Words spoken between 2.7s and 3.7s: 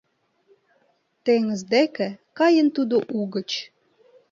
тудо угыч